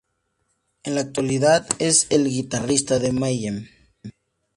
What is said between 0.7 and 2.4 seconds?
En la actualidad es el